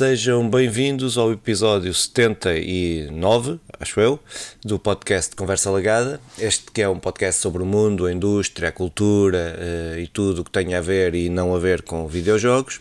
[0.00, 4.18] Sejam bem-vindos ao episódio 79, acho eu,
[4.64, 6.18] do podcast Conversa Lagada.
[6.38, 10.40] Este que é um podcast sobre o mundo, a indústria, a cultura uh, e tudo
[10.40, 12.80] o que tem a ver e não a ver com videojogos.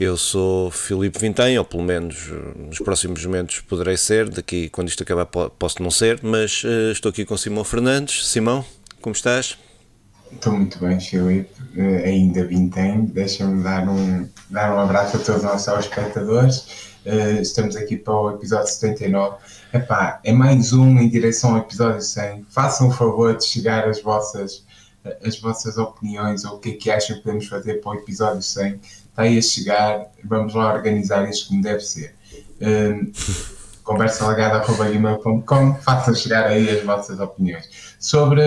[0.00, 4.88] Eu sou Filipe Vintém, ou pelo menos uh, nos próximos momentos poderei ser, daqui quando
[4.88, 8.26] isto acabar posso não ser, mas uh, estou aqui com Simão Fernandes.
[8.26, 8.64] Simão,
[9.00, 9.56] como estás?
[10.32, 11.50] Estou muito bem, Filipe.
[11.76, 13.04] Uh, ainda vintém.
[13.06, 16.58] Deixa-me dar um, dar um abraço a todos os nossos espectadores.
[17.04, 19.36] Uh, estamos aqui para o episódio 79.
[19.72, 22.46] Epá, é mais um em direção ao episódio 100.
[22.50, 24.64] Façam o favor de chegar as vossas,
[25.24, 28.42] as vossas opiniões ou o que é que acham que podemos fazer para o episódio
[28.42, 28.80] 100.
[28.82, 30.06] Está aí a chegar.
[30.24, 32.14] Vamos lá organizar isto como deve ser.
[32.60, 33.12] Uh,
[33.84, 37.96] conversalagada.com Façam chegar aí as vossas opiniões.
[38.00, 38.42] Sobre,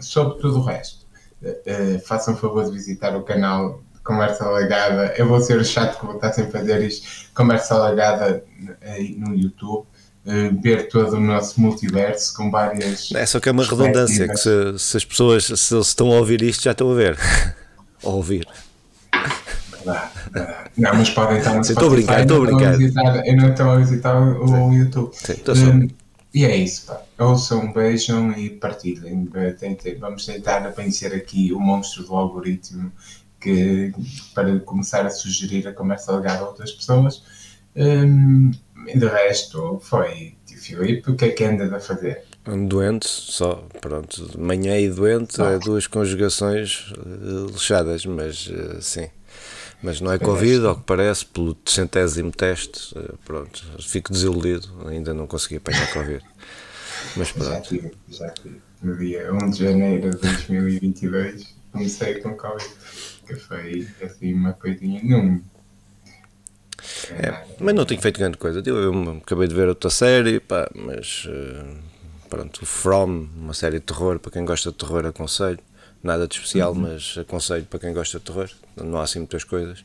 [0.00, 1.05] sobre tudo o resto
[1.42, 5.14] uh, façam o favor de visitar o canal Conversa Alagada.
[5.16, 7.28] Eu vou ser o chato que vou estar sempre a fazer isto.
[7.34, 8.44] Conversa Alagada
[8.82, 9.86] aí no YouTube.
[10.24, 13.12] Uh, ver todo o nosso multiverso com várias.
[13.14, 16.16] É só que é uma redundância, que se, se, as pessoas se, se estão a
[16.16, 17.16] ouvir isto já estão a ver.
[18.02, 18.44] a ouvir.
[20.76, 22.74] Não, mas podem estar no Estou a brincar, estou a brincar.
[23.24, 25.10] Eu não estou a visitar o, o YouTube.
[25.14, 25.54] Sim, estou.
[25.54, 25.88] Um,
[26.36, 27.02] e é isso, pá.
[27.18, 29.26] Ouçam, beijam e partilhem.
[29.98, 32.92] Vamos tentar vencer aqui o monstro do algoritmo
[33.40, 33.90] que,
[34.34, 37.22] para começar a sugerir a conversa legada a outras pessoas.
[37.74, 38.50] Um,
[38.86, 40.36] e de resto, foi.
[40.56, 42.24] Filipe, o que é que anda a fazer?
[42.68, 49.08] Doente, só, pronto, manhã e doente, é duas conjugações uh, lixadas, mas uh, sim.
[49.82, 55.12] Mas não é Covid, ao que parece, pelo centésimo teste, uh, pronto, fico desiludido, ainda
[55.12, 56.24] não consegui apanhar Covid.
[57.16, 57.50] Mas pronto.
[57.50, 58.60] Já tive, já tive.
[58.82, 62.70] No dia 1 de janeiro de 2022 comecei com Covid,
[63.26, 65.00] que foi assim uma coisinha.
[65.04, 65.40] Não.
[67.10, 68.62] É, mas não tenho feito grande coisa.
[68.64, 71.76] Eu, eu acabei de ver outra série, pá, mas uh,
[72.28, 75.58] pronto, From, uma série de terror, para quem gosta de terror aconselho.
[76.02, 76.80] Nada de especial, uhum.
[76.80, 78.48] mas aconselho para quem gosta de terror.
[78.76, 79.84] Não há assim muitas coisas.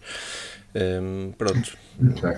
[0.76, 1.78] Um, pronto.
[2.00, 2.38] Muito bem.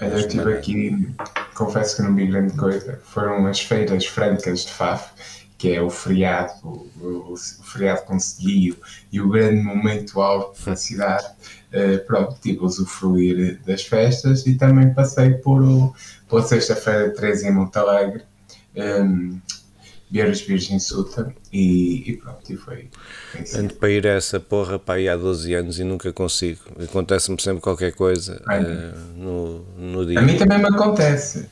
[0.00, 1.14] Eu estive aqui,
[1.54, 3.00] confesso que não vi grande coisa.
[3.04, 5.12] Foram as feiras francas de Faf,
[5.56, 8.76] que é o feriado, o, o, feriado concedido
[9.12, 11.24] e o grande momento alto da cidade.
[11.72, 15.94] Uh, pronto, tive a usufruir das festas e também passei por o,
[16.28, 18.24] pela sexta-feira 13 em Monte Alegre.
[18.74, 19.40] Um,
[20.12, 22.90] ver os Virgin Suta e, e, pronto, e foi.
[23.56, 26.60] Ando para ir a essa porra para aí há 12 anos e nunca consigo.
[26.78, 30.18] Acontece-me sempre qualquer coisa uh, no, no dia.
[30.18, 31.48] A mim também me acontece.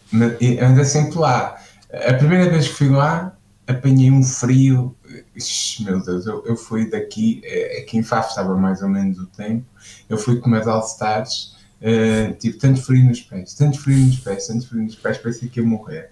[0.60, 1.56] Ando sempre lá.
[1.90, 3.34] A primeira vez que fui lá,
[3.66, 4.94] apanhei um frio.
[5.34, 9.18] Ixi, meu Deus, eu, eu fui daqui, eh, aqui em Faf estava mais ou menos
[9.18, 9.64] o tempo.
[10.08, 14.46] Eu fui com umas All-Stars Uh, tipo, tanto frio nos pés, tanto frio nos pés,
[14.46, 16.10] tanto frio nos pés, parecia que ia morrer.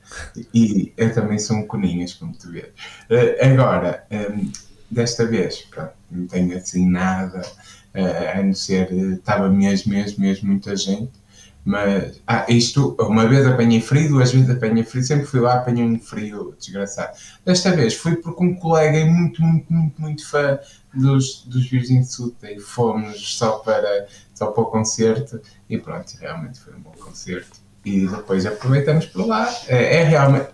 [0.55, 2.69] E eu também sou um coninhas, como tu vês.
[3.11, 4.53] Uh, agora, um, ehm,
[4.91, 7.43] desta vez, pronto, não tenho assim nada,
[7.95, 11.13] uh, a não ser, estava mesmo, mesmo, mesmo muita gente.
[11.65, 15.85] Mas, ah, isto, uma vez apanhei frio, duas vezes apanhei frio, sempre fui lá, apanhei
[15.85, 17.17] um frio desgraçado.
[17.45, 20.59] Desta vez fui porque um colega é muito, muito, muito, muito fã
[20.95, 26.59] dos, dos Virgin Suta e fomos só para, só para o concerto e pronto, realmente
[26.59, 27.59] foi um bom concerto.
[27.85, 29.55] E depois aproveitamos por lá.
[29.67, 30.49] É, é realmente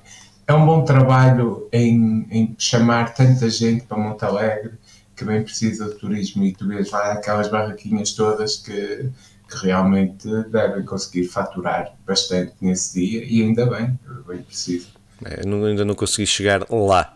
[0.46, 4.72] é um bom trabalho em, em chamar tanta gente para Monte Alegre
[5.16, 9.08] que bem precisa de turismo e tu vês lá aquelas barraquinhas todas que
[9.54, 14.88] que realmente devem conseguir faturar bastante nesse dia e ainda bem, bem preciso.
[15.24, 17.12] É, ainda não consegui chegar lá.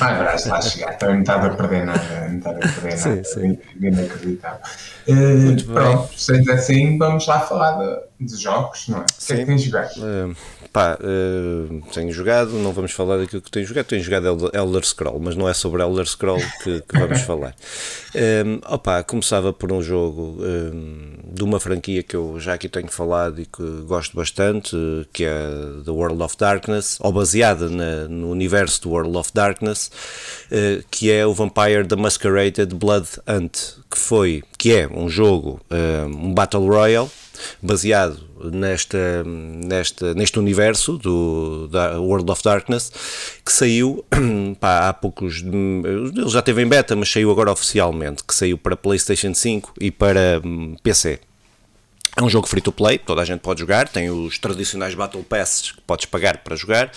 [0.00, 3.08] Ah, verás lá chegar, também não estava a perder nada, não estava a perder sim,
[3.10, 3.58] nada, sim.
[3.80, 4.60] inacreditável.
[5.06, 9.00] Uh, Muito pronto, sendo assim, vamos lá falar de, de jogos, não é?
[9.02, 9.92] O que é que tens jogado?
[9.98, 10.36] Uh,
[10.72, 15.18] pá, uh, tenho jogado, não vamos falar daquilo que tenho jogado, tenho jogado Elder Scroll,
[15.20, 17.54] mas não é sobre Elder Scroll que, que vamos falar.
[18.14, 22.88] Um, opa, começava por um jogo um, de uma franquia que eu já aqui tenho
[22.88, 24.76] falado e que gosto bastante,
[25.12, 25.48] que é
[25.84, 29.90] The World of Darkness, ou baseada na, no universo do World of Darkness,
[30.52, 33.58] uh, que é o Vampire the Masquerade Blood Hunt,
[33.90, 35.60] que foi, que é um jogo,
[36.08, 37.08] um Battle Royale,
[37.62, 38.18] baseado
[38.52, 42.92] nesta, nesta, neste universo do da World of Darkness
[43.44, 44.04] que saiu
[44.60, 48.76] pá, há poucos ele já teve em beta mas saiu agora oficialmente que saiu para
[48.76, 51.20] Playstation 5 e para hum, PC
[52.16, 55.24] é um jogo free to play, toda a gente pode jogar, tem os tradicionais Battle
[55.24, 56.92] Passes que podes pagar para jogar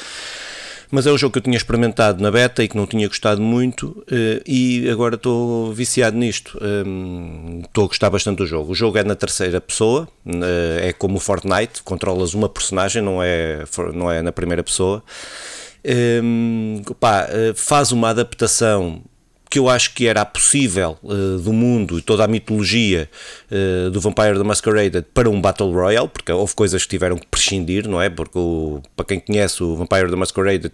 [0.92, 3.42] mas é um jogo que eu tinha experimentado na beta e que não tinha gostado
[3.42, 4.04] muito
[4.45, 6.60] e agora estou viciado nisto.
[7.63, 8.72] Estou a gostar bastante do jogo.
[8.72, 10.07] O jogo é na terceira pessoa,
[10.81, 13.63] é como o Fortnite, controlas uma personagem, não é,
[13.94, 15.04] não é na primeira pessoa.
[16.24, 19.01] Um, pá, faz uma adaptação
[19.50, 23.10] que eu acho que era possível uh, do mundo e toda a mitologia
[23.52, 27.28] uh, do Vampire the Masquerade para um Battle Royale, porque houve coisas que tiveram que
[27.28, 28.10] prescindir, não é?
[28.10, 30.72] Porque o, para quem conhece o Vampire the Masquerade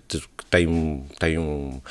[0.54, 1.81] tem, tem um,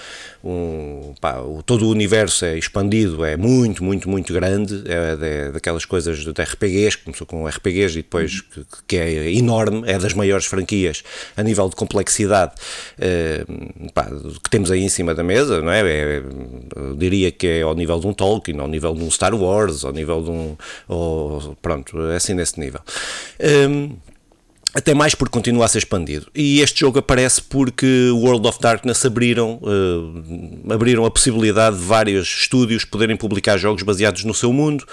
[0.44, 5.84] um pá, o, todo o universo é expandido, é muito, muito, muito grande, é, daquelas
[5.84, 10.46] coisas de RPGs, começou com RPGs e depois que, que, é enorme, é das maiores
[10.46, 11.02] franquias
[11.37, 12.52] a nível de complexidade
[12.99, 14.08] uh, pá,
[14.43, 15.81] que temos aí em cima da mesa, não é?
[15.81, 16.23] é
[16.96, 19.92] diria que é ao nível de um Tolkien, ao nível de um Star Wars, ao
[19.92, 20.56] nível de um.
[20.88, 22.80] Ou, pronto, é assim nesse nível.
[23.69, 23.96] Um,
[24.74, 26.26] até mais porque continua a ser expandido.
[26.34, 32.26] E este jogo aparece porque World of Darkness abriram, uh, abriram a possibilidade de vários
[32.26, 34.84] estúdios poderem publicar jogos baseados no seu mundo,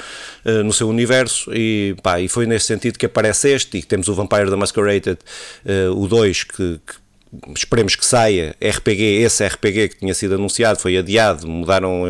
[0.45, 4.09] uh, no seu universo, e, pá, e foi nesse sentido que aparece este, e temos
[4.09, 6.93] o Vampire the Masquerade, uh, o 2, que, que
[7.55, 12.03] esperemos que saia RPG, esse RPG que tinha sido anunciado foi adiado, mudaram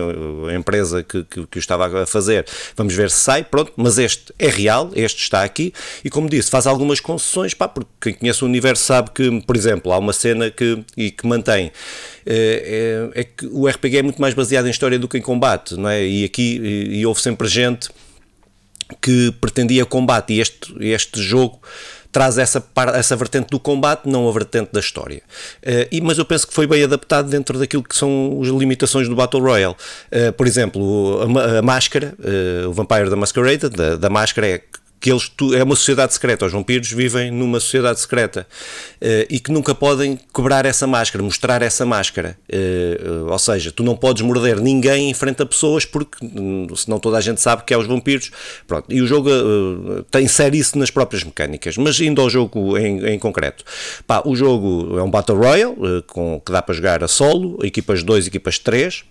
[0.47, 2.45] a empresa que, que, que, o estava a fazer,
[2.75, 5.73] vamos ver se sai, pronto, mas este é real, este está aqui,
[6.05, 9.57] e como disse, faz algumas concessões, pá, porque quem conhece o universo sabe que, por
[9.57, 11.71] exemplo, há uma cena que, e que mantém,
[12.25, 15.21] é, é, é que o RPG é muito mais baseado em história do que em
[15.21, 16.05] combate, não é?
[16.05, 17.89] E aqui, e, e houve sempre gente
[19.01, 21.59] que pretendia combate, e este, este jogo
[22.11, 22.63] traz essa,
[22.93, 25.21] essa vertente do combate, não a vertente da história.
[25.63, 29.07] Uh, e, mas eu penso que foi bem adaptado dentro daquilo que são as limitações
[29.07, 29.75] do Battle Royale.
[30.11, 34.61] Uh, por exemplo, a, a máscara, uh, o Vampire da Masquerade, da, da máscara é
[34.99, 38.45] que eles é uma sociedade secreta, os vampiros vivem numa sociedade secreta
[39.01, 42.37] uh, e que nunca podem quebrar essa máscara, mostrar essa máscara.
[42.51, 46.99] Uh, ou seja, tu não podes morder ninguém em frente a pessoas porque hum, senão
[46.99, 48.31] toda a gente sabe que é os vampiros.
[48.67, 51.77] Pronto, e o jogo uh, tem insere isso nas próprias mecânicas.
[51.77, 53.63] Mas indo ao jogo em, em concreto,
[54.05, 55.75] pá, o jogo é um Battle Royale
[56.07, 59.03] com, que dá para jogar a solo, equipas 2, equipas 3,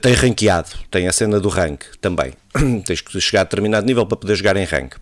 [0.00, 2.32] tem ranqueado, tem a cena do rank também.
[2.84, 4.94] tens que chegar a determinado nível para poder jogar em rank.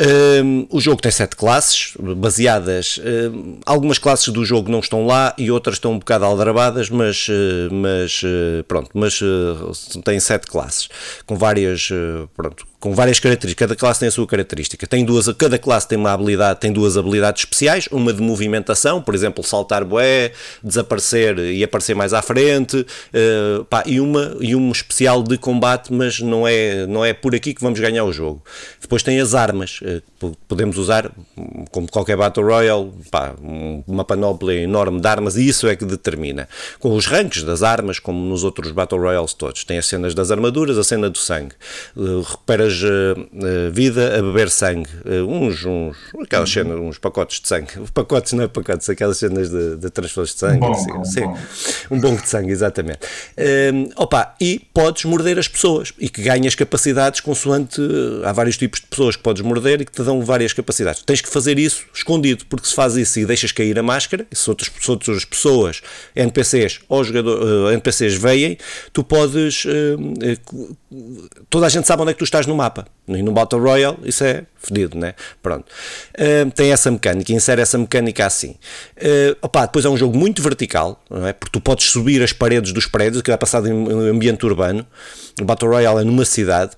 [0.00, 2.98] Um, o jogo tem sete classes baseadas.
[3.04, 7.28] Um, algumas classes do jogo não estão lá e outras estão um bocado aldrabadas, mas,
[7.28, 9.72] uh, mas uh, pronto, mas uh,
[10.02, 10.88] tem sete classes
[11.26, 11.90] com várias,
[12.34, 14.84] pronto, com várias características, cada classe tem a sua característica.
[14.88, 19.14] Tem duas, cada classe tem uma habilidade, tem duas habilidades especiais, uma de movimentação, por
[19.14, 20.32] exemplo, saltar bué,
[20.64, 25.92] desaparecer e aparecer mais à frente, uh, pá, e uma e uma especial de combate,
[25.92, 28.42] mas não é não é por aqui que vamos ganhar o jogo.
[28.80, 29.78] Depois tem as armas,
[30.48, 31.10] podemos usar
[31.70, 33.34] como qualquer Battle Royale, pá,
[33.86, 36.48] uma panóplia enorme de armas e isso é que determina.
[36.78, 40.30] Com os ranks das armas, como nos outros Battle Royales todos, tem as cenas das
[40.30, 41.54] armaduras, a cena do sangue.
[41.96, 44.88] Uh, recuperas uh, vida a beber sangue.
[45.04, 46.62] Uh, uns, uns, aquelas uhum.
[46.62, 47.72] cenas, uns pacotes de sangue.
[47.92, 50.56] Pacotes não é pacotes, aquelas cenas de, de transfusões de sangue.
[50.56, 51.20] Um bom, sim, um, sim.
[51.20, 51.38] Bom.
[51.90, 53.00] um bom de sangue, exatamente.
[53.36, 57.80] Uh, opa, e podes morder as pessoas e que ganhas capacidades consoante.
[58.24, 61.02] Há vários tipos de pessoas que podes morder e que te dão várias capacidades.
[61.02, 64.36] Tens que fazer isso escondido, porque se fazes isso e deixas cair a máscara, e
[64.36, 65.82] se outras, se outras pessoas,
[66.14, 68.58] NPCs ou jogador, uh, NPCs veem,
[68.92, 69.64] tu podes.
[69.64, 70.76] Uh,
[71.48, 72.86] toda a gente sabe onde é que tu estás no mapa.
[73.08, 75.14] E no Battle Royale isso é fedido, né?
[75.42, 75.64] Pronto.
[76.54, 78.54] Tem essa mecânica, insere essa mecânica assim.
[79.40, 81.32] Opa, depois é um jogo muito vertical, não é?
[81.32, 84.86] Porque tu podes subir as paredes dos prédios, que é passado em ambiente urbano.
[85.40, 86.72] O Battle Royale é numa cidade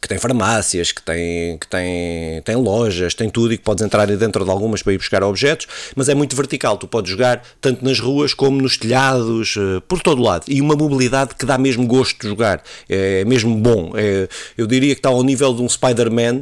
[0.00, 4.06] que tem farmácias, que tem, que tem, tem lojas, tem tudo e que podes entrar
[4.06, 6.76] dentro de algumas para ir buscar objetos, mas é muito vertical.
[6.76, 10.44] Tu podes jogar tanto nas ruas como nos telhados, eh, por todo lado.
[10.48, 12.62] E uma mobilidade que dá mesmo gosto de jogar.
[12.88, 13.92] É mesmo bom.
[13.96, 16.40] É, eu diria que está ao nível de um Spider-Man,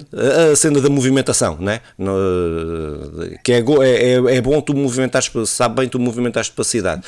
[0.53, 1.81] a cena da movimentação, né?
[1.99, 2.13] No,
[3.43, 7.03] que é, é, é bom tu movimentares, sabe bem tu movimentares de cidade.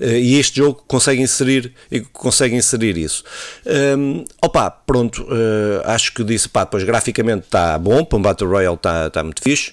[0.00, 1.72] Eh, e este jogo consegue inserir,
[2.12, 3.24] consegue inserir isso.
[3.96, 5.22] Um, opa, pronto.
[5.24, 9.24] Uh, acho que disse, pá, pois graficamente está bom, para um Battle Royale está tá
[9.24, 9.72] muito fixe,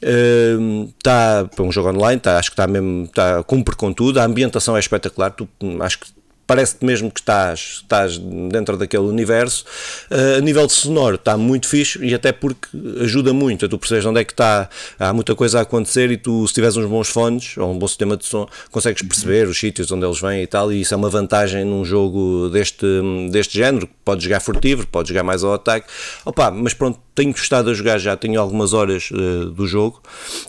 [0.00, 4.18] está uh, para um jogo online, tá, acho que está mesmo, tá, cumpre com tudo,
[4.18, 5.48] a ambientação é espetacular, tu,
[5.80, 6.06] acho que
[6.46, 9.64] parece-te mesmo que estás, estás dentro daquele universo.
[10.10, 12.68] Uh, a nível de sonoro está muito fixe e até porque
[13.00, 13.66] ajuda muito.
[13.66, 14.68] A tu perceberes onde é que está,
[14.98, 17.88] há muita coisa a acontecer e tu, se tiveres uns bons fones ou um bom
[17.88, 20.96] sistema de som, consegues perceber os sítios onde eles vêm e tal, e isso é
[20.96, 22.86] uma vantagem num jogo deste,
[23.30, 25.86] deste género, podes jogar furtivo, podes jogar mais ao ataque,
[26.24, 30.00] opa, mas pronto, tenho gostado a jogar já, tenho algumas horas uh, do jogo,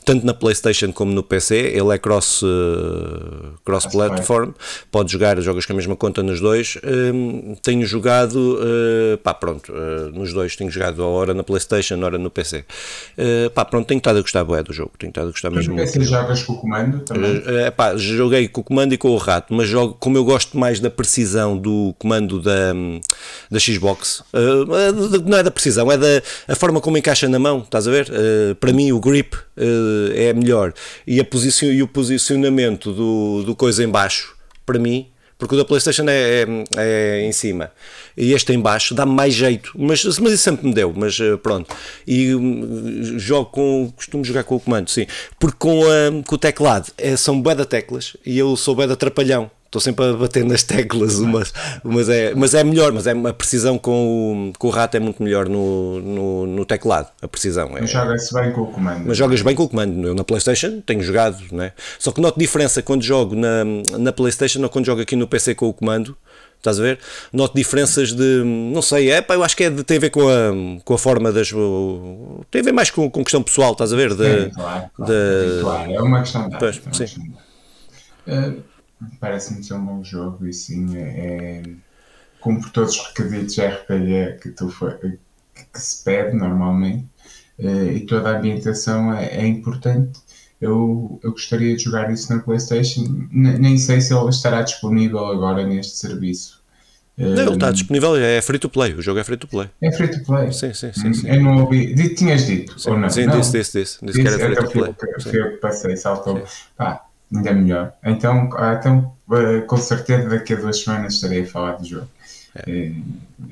[0.06, 4.52] tanto na Playstation como no PC, ele é cross, uh, cross platform,
[4.92, 8.60] podes jogar, jogas com a mesma conta nos dois, uh, tenho jogado,
[9.24, 9.74] pá pronto,
[10.14, 12.66] nos dois tenho jogado a hora na Playstation, a hora no PC,
[13.54, 15.76] pá pronto, tenho estado a gostar bué do jogo, tenho estado a gostar mas mesmo.
[15.76, 17.38] PC jogas com o comando também?
[17.38, 20.58] Uh, pá, joguei com o comando e com o rato, mas jogo, como eu gosto
[20.58, 22.74] mais da precisão do comando da,
[23.50, 24.24] da Xbox,
[25.26, 28.10] não é da precisão, é da a forma como encaixa na mão, estás a ver?
[28.10, 30.74] Uh, para mim o grip uh, é melhor
[31.06, 34.36] e, a posicion, e o posicionamento do, do coisa em baixo,
[34.66, 36.48] para mim, porque o da Playstation é, é,
[36.78, 37.72] é, em cima.
[38.16, 41.38] E este em baixo dá-me mais jeito, mas, mas isso sempre me deu, mas uh,
[41.38, 41.76] pronto.
[42.06, 45.08] E um, jogo com, costumo jogar com o comando, sim,
[45.40, 45.82] porque com,
[46.26, 49.82] com o teclado é, são bué de teclas e eu sou bué de trapalhão estou
[49.82, 51.52] sempre a bater nas teclas, mas,
[51.84, 55.00] mas, é, mas é melhor, mas é, a precisão com o, com o rato é
[55.00, 57.76] muito melhor no, no, no teclado, a precisão.
[57.76, 59.04] É, joga-se bem com o comando.
[59.08, 61.72] Mas jogas bem com o comando, eu na Playstation tenho jogado, né?
[61.98, 63.64] só que noto diferença quando jogo na,
[63.98, 66.16] na Playstation ou quando jogo aqui no PC com o comando,
[66.58, 66.98] Estás a ver?
[67.34, 68.42] Noto diferenças de.
[68.46, 70.94] Não sei, é pá, eu acho que é de, tem a ver com a, com
[70.94, 71.50] a forma das.
[72.50, 74.16] Tem a ver mais com, com questão pessoal, estás a ver?
[74.16, 76.58] De, sim, claro, claro, de, claro, é uma questão de.
[76.58, 77.34] Pois, é sim.
[78.26, 78.64] Uh,
[79.20, 81.64] Parece-me ser um bom jogo e sim, é, é
[82.44, 85.18] cumpre todos os requisitos RPG que, tu foi, que,
[85.74, 87.08] que se pede normalmente
[87.60, 90.20] uh, e toda a ambientação é, é, importante.
[90.60, 95.26] Eu, eu gostaria de jogar isso na PlayStation, N nem sei se ele estará disponível
[95.26, 96.62] agora neste serviço.
[97.16, 99.70] Não, ele está disponível, é free to play, o jogo é free to play.
[99.82, 100.52] É free to play?
[100.52, 101.14] Sim, sim, sim.
[101.14, 101.30] sim.
[101.30, 101.94] Eu não ouvi.
[102.16, 103.10] Tinhas dito, sim, ou não?
[103.10, 103.40] Sim, não.
[103.40, 104.06] disse, disse, disse.
[104.06, 104.96] Disse que era free to play.
[105.22, 106.44] Foi eu que passei, saltou.
[106.76, 107.06] Pá,
[107.36, 107.94] ainda melhor.
[108.04, 112.08] Então, então, eh, com certeza daqui a duas semanas estarei a falar do jogo.
[112.56, 112.92] É.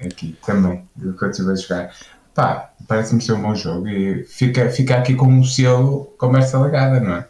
[0.06, 1.96] Aqui também, do que eu estive a jogar.
[2.34, 7.00] Pá, parece-me ser um bom jogo e fica, fica aqui com um selo conversa legada,
[7.00, 7.28] não é?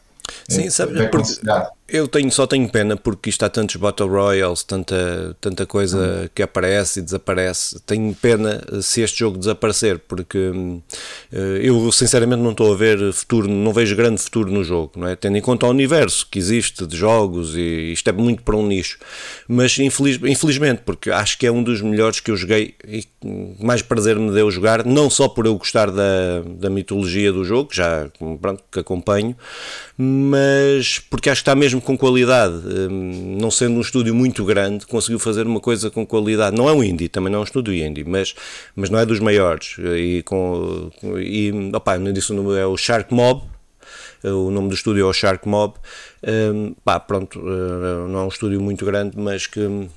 [0.47, 1.39] Sim, sabe, porque
[1.91, 6.29] eu tenho, só tenho pena porque isto há tantos Battle Royals, tanta, tanta coisa hum.
[6.33, 7.79] que aparece e desaparece.
[7.81, 10.81] Tenho pena se este jogo desaparecer, porque uh,
[11.61, 15.15] eu sinceramente não estou a ver futuro, não vejo grande futuro no jogo, não é?
[15.17, 18.65] Tendo em conta o universo que existe de jogos e isto é muito para um
[18.65, 18.97] nicho.
[19.47, 23.03] Mas infeliz, infelizmente, porque acho que é um dos melhores que eu joguei e
[23.59, 27.69] mais prazer me deu jogar, não só por eu gostar da, da mitologia do jogo,
[27.73, 28.07] já
[28.41, 29.35] pronto, que acompanho,
[29.97, 32.55] mas porque acho que está mesmo com qualidade.
[32.55, 36.55] Hum, não sendo um estúdio muito grande, conseguiu fazer uma coisa com qualidade.
[36.55, 38.33] Não é um indie, também não é um estúdio indie, mas,
[38.75, 39.75] mas não é dos maiores.
[39.79, 43.43] E, com, e opa, não disse o nome, é o Shark Mob.
[44.23, 45.75] O nome do estúdio é o Shark Mob.
[46.23, 49.89] Um, pá, pronto, uh, não é um estúdio muito grande, mas que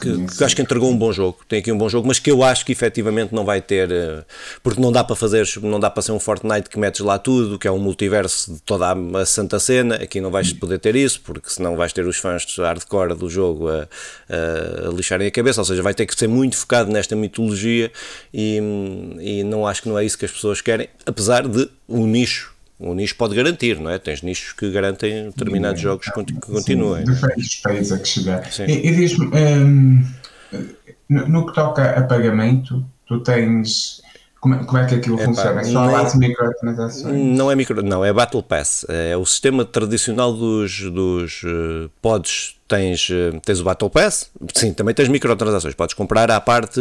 [0.00, 2.30] que, que, acho que entregou um bom jogo, tem aqui um bom jogo, mas que
[2.30, 4.24] eu acho que efetivamente não vai ter, eh,
[4.62, 7.58] porque não dá para fazer, não dá para ser um Fortnite que metes lá tudo,
[7.58, 11.20] que é um multiverso de toda a, santa cena, aqui não vais poder ter isso,
[11.20, 13.86] porque senão vais ter os fãs de hardcore do jogo a,
[14.30, 17.92] a, a lixarem a cabeça, ou seja, vai ter que ser muito focado nesta mitologia
[18.32, 18.58] e,
[19.20, 22.57] e não acho que não é isso que as pessoas querem, apesar de o nicho
[22.78, 23.98] o nicho pode garantir, não é?
[23.98, 27.04] Tens nichos que garantem determinados jogos que continuem.
[27.04, 28.48] Sim, diferentes países a que chegar.
[28.68, 30.04] E, e diz-me, um,
[31.08, 34.00] no, no, que toca a pagamento, tu tens.
[34.40, 35.54] Como, é, como é que aquilo é, funciona?
[35.54, 37.16] Pá, é só lá microtransações?
[37.16, 38.86] Não é micro, não, é Battle Pass.
[38.88, 44.74] É o sistema tradicional dos, dos uh, pods tens, eh, tens o Battle Pass, sim,
[44.74, 46.80] também tens microtransações, podes comprar à parte,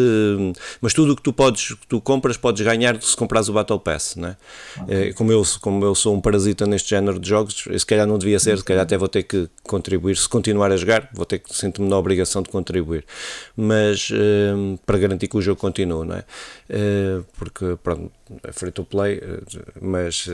[0.82, 3.80] mas tudo o que tu podes, que tu compras, podes ganhar se compras o Battle
[3.80, 4.36] Pass, né?
[4.84, 5.14] Okay.
[5.14, 8.38] Como, eu, como eu sou um parasita neste género de jogos, se calhar não devia
[8.38, 11.56] ser, se calhar até vou ter que contribuir, se continuar a jogar, vou ter que,
[11.56, 13.06] sinto-me na obrigação de contribuir,
[13.56, 16.24] mas eh, para garantir que o jogo continue, não é?
[16.70, 18.12] Eh, porque, pronto,
[18.44, 19.22] é free to play,
[19.82, 20.28] mas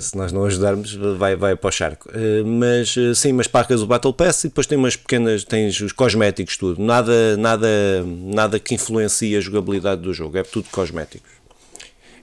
[0.00, 2.08] se nós não ajudarmos, vai, vai para o charco.
[2.46, 6.56] Mas sim, mas pagas o Battle Pass e depois tem umas pequenas, tens os cosméticos,
[6.56, 6.82] tudo.
[6.82, 7.68] Nada, nada,
[8.06, 11.30] nada que influencie a jogabilidade do jogo, é tudo cosméticos.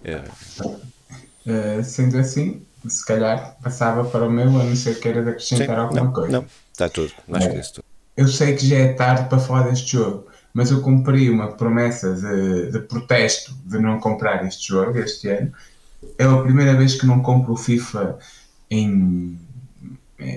[0.03, 1.83] É.
[1.83, 5.67] Sendo assim, se calhar passava para o meu, a não ser que era de acrescentar
[5.67, 6.31] Sim, alguma não, coisa.
[6.31, 7.13] Não, está tudo.
[7.31, 7.83] Acho que é tudo.
[8.17, 12.13] Eu sei que já é tarde para falar deste jogo, mas eu cumpri uma promessa
[12.13, 15.51] de, de protesto de não comprar este jogo este ano.
[16.17, 18.17] É a primeira vez que não compro o FIFA
[18.69, 19.37] em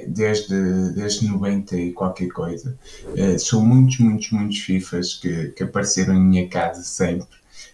[0.07, 2.77] desde, desde 90 e qualquer coisa.
[3.09, 7.29] Uh, são muitos, muitos, muitos FIFAs que, que apareceram em minha casa sempre.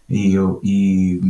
[0.09, 1.21] E, eu, e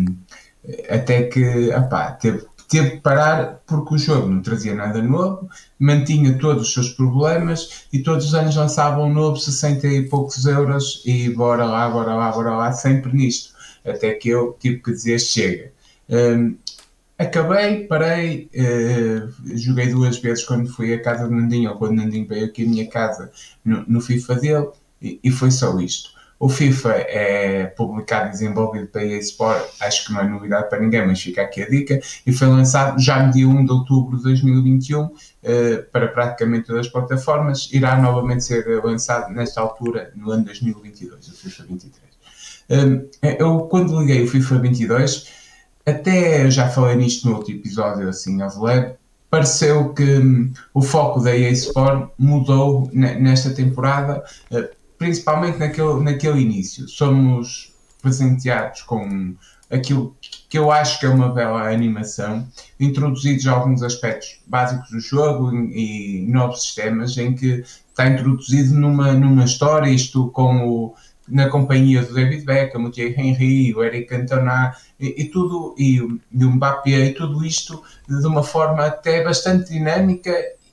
[0.88, 6.38] até que opá, teve, teve que parar porque o jogo não trazia nada novo, mantinha
[6.38, 11.02] todos os seus problemas e todos os anos lançava um novo 60 e poucos euros
[11.04, 13.52] e bora lá, bora lá, bora lá, sempre nisto.
[13.84, 15.72] Até que eu tive que dizer chega.
[16.08, 16.56] Um,
[17.18, 22.28] acabei, parei, uh, joguei duas vezes quando fui à casa de Nandinho ou quando Nandinho
[22.28, 23.32] veio aqui à minha casa
[23.64, 24.68] no, no FIFA dele
[25.02, 26.19] e, e foi só isto.
[26.40, 30.80] O FIFA é publicado e desenvolvido pela EA Sport, acho que não é novidade para
[30.80, 34.16] ninguém, mas fica aqui a dica, e foi lançado já no dia 1 de outubro
[34.16, 37.68] de 2021 uh, eh, para praticamente todas as plataformas.
[37.70, 42.10] Irá novamente ser lançado nesta altura, no ano 2022, o FIFA 23.
[42.70, 45.26] Um, eu, quando liguei o FIFA 22,
[45.84, 48.94] até já falei nisto no outro episódio, assim, ao leve,
[49.28, 54.24] pareceu que um, o foco da EA Sport mudou nesta temporada.
[54.50, 56.86] Uh, principalmente naquele, naquele início.
[56.86, 59.34] Somos presenteados com
[59.70, 60.14] aquilo
[60.46, 62.46] que eu acho que é uma bela animação,
[62.78, 69.14] introduzidos alguns aspectos básicos do jogo e, e novos sistemas, em que está introduzido numa,
[69.14, 70.94] numa história, isto com o,
[71.26, 75.94] na companhia do David Beckham, o Thierry Henry, o Eric Cantona e, e, tudo, e,
[75.96, 80.30] e o Mbappé, e tudo isto de uma forma até bastante dinâmica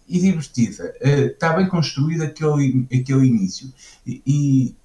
[0.08, 0.94] e divertida.
[1.02, 3.72] Uh, está bem construído aquele, aquele início.
[4.06, 4.76] E, e,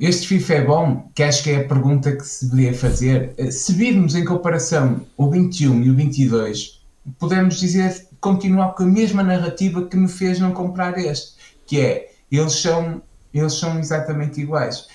[0.00, 3.34] este FIFA é bom, que acho que é a pergunta que se deveria fazer.
[3.38, 6.80] Uh, se virmos em comparação o 21 e o 22,
[7.18, 11.34] podemos dizer continuar com a mesma narrativa que me fez não comprar este,
[11.66, 14.86] que é eles são, eles são exatamente iguais.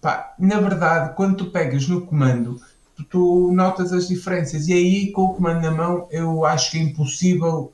[0.00, 2.60] Pá, na verdade, quando tu pegas no comando,
[3.08, 6.82] tu notas as diferenças, e aí com o comando na mão eu acho que é
[6.82, 7.72] impossível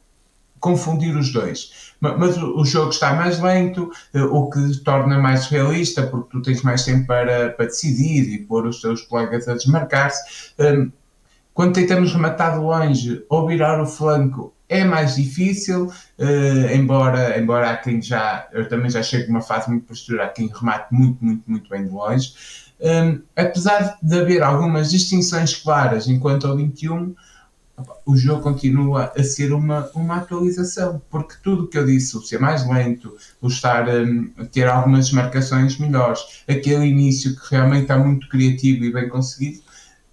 [0.61, 1.93] confundir os dois.
[2.01, 6.63] Mas o jogo está mais lento, eh, o que torna mais realista, porque tu tens
[6.63, 10.53] mais tempo para, para decidir e pôr os teus colegas a desmarcar-se.
[10.59, 10.93] Hum,
[11.53, 17.71] quando tentamos rematar de longe ou virar o flanco, é mais difícil, eh, embora, embora
[17.71, 21.25] há quem já, eu também já chego numa fase muito posterior, há quem remate muito,
[21.25, 22.33] muito, muito bem de longe.
[22.81, 27.13] Um, apesar de haver algumas distinções claras enquanto ao 21,
[28.05, 32.23] o jogo continua a ser uma, uma atualização, porque tudo o que eu disse, o
[32.23, 37.83] ser mais lento, o estar um, a ter algumas marcações melhores, aquele início que realmente
[37.83, 39.61] está muito criativo e bem conseguido,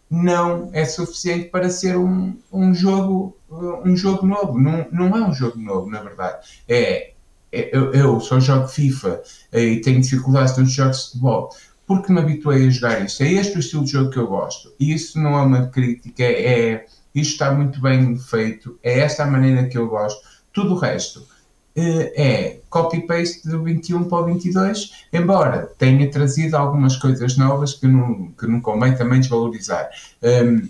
[0.09, 4.59] não é suficiente para ser um, um jogo um jogo novo.
[4.59, 6.45] Não, não é um jogo novo, na verdade.
[6.67, 7.11] É,
[7.51, 9.21] é eu, eu só jogo FIFA
[9.53, 11.49] e tenho dificuldades nos jogos de futebol
[11.87, 13.21] porque me habituei a jogar isto.
[13.21, 14.73] É este o estilo de jogo que eu gosto.
[14.79, 19.23] E isso não é uma crítica, é, é isto está muito bem feito, é esta
[19.23, 20.21] a maneira que eu gosto.
[20.51, 26.97] Tudo o resto uh, é copy-paste do 21 para o 22, embora tenha trazido algumas
[26.97, 29.89] coisas novas que não, que não convém também desvalorizar.
[30.21, 30.67] Um,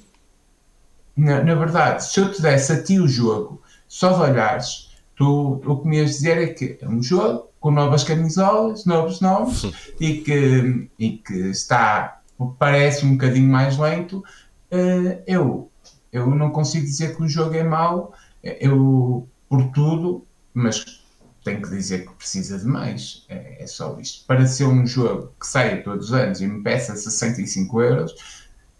[1.17, 5.61] na, na, verdade, se eu te desse a ti o jogo, só de olhares, tu,
[5.65, 9.63] o que me ias dizer é que é um jogo com novas camisolas, novos nomes
[9.99, 12.19] e que, e que está,
[12.59, 14.23] parece um bocadinho mais lento.
[14.71, 15.71] Uh, eu
[16.15, 21.03] eu não consigo dizer que o jogo é mau, eu, por tudo, mas
[21.43, 23.25] tenho que dizer que precisa de mais.
[23.27, 24.25] É, é só isto.
[24.25, 28.15] Para ser um jogo que saia todos os anos e me peça 65 euros,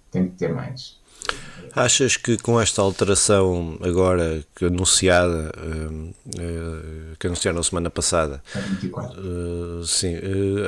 [0.10, 0.98] tem que ter mais.
[1.76, 9.86] Achas que com esta alteração agora que anunciada, uh, uh, que anunciaram semana passada, uh,
[9.86, 10.16] sim,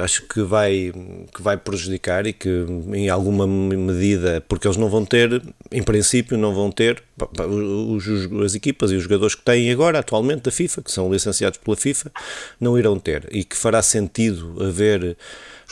[0.03, 0.91] acho que vai,
[1.33, 5.41] que vai prejudicar e que em alguma medida, porque eles não vão ter,
[5.71, 7.01] em princípio, não vão ter
[7.49, 8.05] os,
[8.43, 11.77] as equipas e os jogadores que têm agora, atualmente, da FIFA, que são licenciados pela
[11.77, 12.11] FIFA,
[12.59, 13.29] não irão ter.
[13.31, 15.15] E que fará sentido haver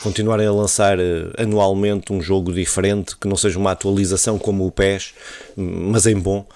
[0.02, 4.70] continuarem a lançar uh, anualmente um jogo diferente, que não seja uma atualização como o
[4.70, 5.14] PES,
[5.56, 6.46] mas em bom.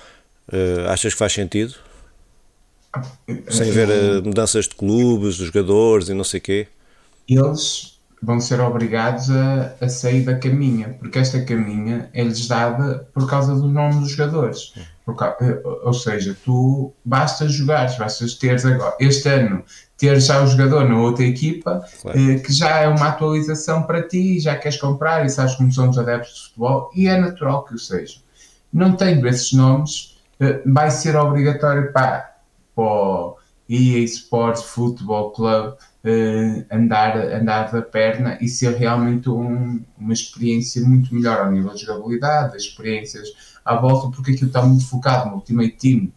[0.52, 1.74] Uh, achas que faz sentido?
[3.48, 6.68] Sem ver uh, mudanças de clubes, de jogadores e não sei o quê?
[7.28, 13.28] Eles vão ser obrigados a, a, sair da caminha, porque esta caminha é-lhes dada por
[13.28, 14.74] causa do nome dos jogadores.
[15.04, 15.16] Por,
[15.84, 18.94] ou seja, tu basta jogares, basta teres agora.
[19.00, 19.64] Este ano
[20.00, 22.18] ter já o jogador na outra equipa, claro.
[22.18, 25.98] eh, que já é uma atualização para ti, já queres comprar e sabes como somos
[25.98, 28.18] adeptos de futebol, e é natural que o seja.
[28.72, 32.34] Não tendo esses nomes, eh, vai ser obrigatório para,
[32.74, 33.36] para o
[33.68, 40.82] EA Sports Football Club eh, andar, andar da perna e ser realmente um, uma experiência
[40.82, 43.28] muito melhor ao nível de jogabilidade, das experiências
[43.62, 46.10] à volta, porque aquilo está muito focado no Ultimate Team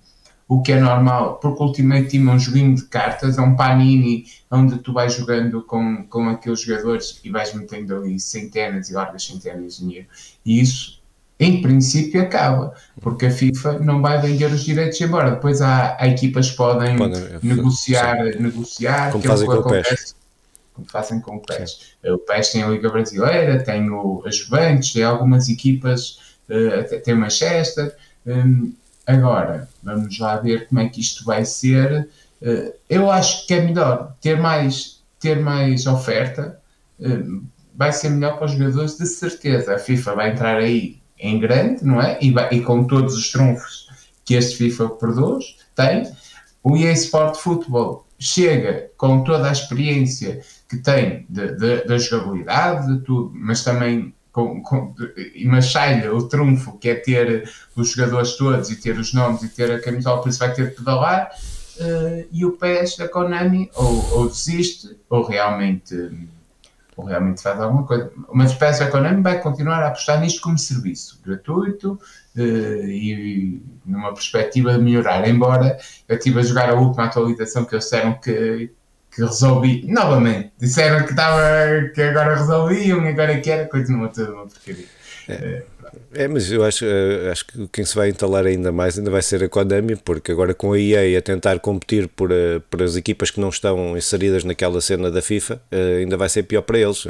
[0.53, 3.55] o que é normal, porque o Ultimate Team é um joguinho de cartas, é um
[3.55, 8.93] panini onde tu vais jogando com, com aqueles jogadores e vais metendo ali centenas e
[8.93, 10.07] largas centenas de dinheiro.
[10.45, 11.01] E isso,
[11.39, 15.31] em princípio, acaba, porque a FIFA não vai vender os direitos embora.
[15.31, 20.15] Depois há, há equipas que podem Pode, negociar, negociar como fazem com o PES.
[20.73, 21.95] Como fazem com o PES.
[22.05, 27.15] O PES tem a Liga Brasileira, tem o, a Juventus, tem algumas equipas, uh, tem
[27.15, 27.95] o Manchester.
[28.27, 28.71] Um,
[29.05, 32.09] Agora, vamos lá ver como é que isto vai ser.
[32.41, 36.59] Eh, eu acho que é melhor ter mais, ter mais oferta,
[37.01, 37.23] eh,
[37.75, 39.75] vai ser melhor para os jogadores, de certeza.
[39.75, 42.17] A FIFA vai entrar aí em grande, não é?
[42.21, 43.89] E, vai, e com todos os trunfos
[44.25, 46.09] que este FIFA produz, tem.
[46.63, 53.31] O EA Sport Football chega com toda a experiência que tem da jogabilidade, de tudo,
[53.35, 54.96] mas também com, com,
[55.46, 59.50] mas sai o trunfo que é ter os jogadores todos e ter os nomes e
[59.50, 61.30] ter a camisola, por isso vai ter que pedalar.
[61.80, 65.96] Uh, e o PES da Konami ou, ou, desiste ou realmente,
[66.98, 68.12] ou realmente faz alguma coisa.
[68.34, 72.00] Mas o PES da Konami vai continuar a apostar nisto como serviço gratuito
[72.36, 75.28] uh, e numa perspectiva de melhorar.
[75.28, 78.72] Embora eu estive a jogar a última atualização que eles disseram que
[79.15, 81.41] que resolvi, novamente, disseram que, estava,
[81.93, 84.86] que agora resolviam e agora que era, continua tudo uma porcaria.
[85.28, 85.63] É.
[86.13, 89.21] É, mas eu acho, eh, acho que quem se vai entalar ainda mais ainda vai
[89.21, 92.95] ser a Konami, porque agora com a EA a tentar competir por, eh, por as
[92.95, 96.80] equipas que não estão inseridas naquela cena da FIFA, eh, ainda vai ser pior para
[96.80, 97.06] eles.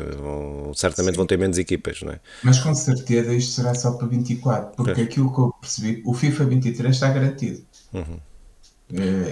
[0.75, 1.17] certamente Sim.
[1.17, 2.19] vão ter menos equipas, não é?
[2.43, 5.03] Mas com certeza isto será só para 24, porque é.
[5.03, 7.61] aquilo que eu percebi, o FIFA 23 está garantido.
[7.93, 8.19] Uhum.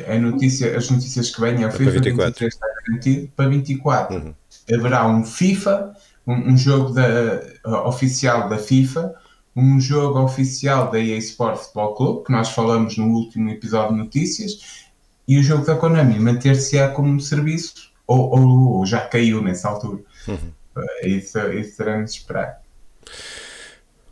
[0.07, 4.15] É notícia, as notícias que vêm é o FIFA 23 está garantido para 24.
[4.17, 4.33] Uhum.
[4.73, 5.93] Haverá um FIFA,
[6.25, 9.13] um, um jogo da, uh, oficial da FIFA,
[9.55, 14.03] um jogo oficial da EA Sport Football Club, que nós falamos no último episódio de
[14.03, 14.87] notícias,
[15.27, 20.01] e o jogo da Konami manter-se-á como serviço, ou, ou, ou, já caiu nessa altura.
[20.27, 20.51] Uhum.
[20.75, 22.61] Uh, isso, isso teremos de esperar.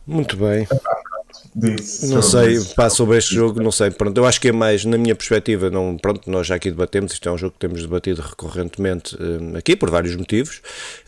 [0.06, 0.68] Muito bem
[2.10, 3.92] não sei, pá, sobre este jogo, não sei.
[3.92, 7.14] Pronto, eu acho que é mais, na minha perspectiva, não, pronto, nós já aqui debatemos,
[7.14, 10.62] isto é um jogo que temos debatido recorrentemente um, aqui, por vários motivos.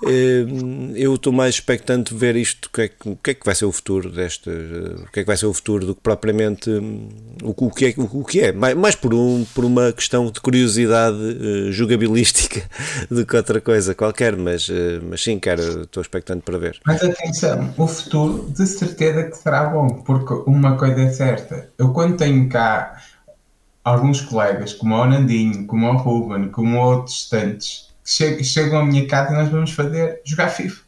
[0.04, 3.46] Um, eu estou mais expectante de ver isto, o que, é que, que é que
[3.46, 6.02] vai ser o futuro deste, o que é que vai ser o futuro do que
[6.02, 7.10] propriamente um,
[7.44, 10.30] o, o, que é, o, o, que é, mais, mais por, um, por uma questão
[10.32, 12.62] de curiosidade uh, jogabilística
[13.10, 16.80] do que outra coisa qualquer, mas, uh, mas sim, cara, estou expectante para ver.
[16.86, 21.91] Mas atenção, o futuro de certeza que será bom, porque uma coisa é certa, eu
[21.93, 23.01] quando tenho cá
[23.84, 29.08] alguns colegas, como o Nandinho, como o Ruben, como outros tantos, que chegam à minha
[29.08, 30.82] casa e nós vamos fazer jogar FIFA.